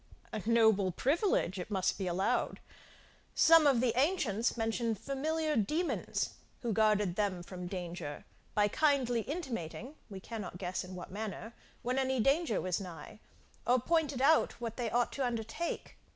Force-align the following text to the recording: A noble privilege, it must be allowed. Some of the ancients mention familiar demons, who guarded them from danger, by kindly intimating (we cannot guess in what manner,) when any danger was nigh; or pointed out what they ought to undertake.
A 0.33 0.41
noble 0.49 0.91
privilege, 0.91 1.59
it 1.59 1.69
must 1.69 1.99
be 1.99 2.07
allowed. 2.07 2.59
Some 3.35 3.67
of 3.67 3.81
the 3.81 3.95
ancients 3.95 4.57
mention 4.57 4.95
familiar 4.95 5.55
demons, 5.55 6.31
who 6.63 6.73
guarded 6.73 7.15
them 7.17 7.43
from 7.43 7.67
danger, 7.67 8.25
by 8.55 8.67
kindly 8.67 9.21
intimating 9.21 9.93
(we 10.09 10.19
cannot 10.19 10.57
guess 10.57 10.83
in 10.83 10.95
what 10.95 11.11
manner,) 11.11 11.53
when 11.83 11.99
any 11.99 12.19
danger 12.19 12.59
was 12.59 12.81
nigh; 12.81 13.19
or 13.67 13.77
pointed 13.79 14.23
out 14.23 14.59
what 14.59 14.75
they 14.75 14.89
ought 14.89 15.11
to 15.11 15.23
undertake. 15.23 15.97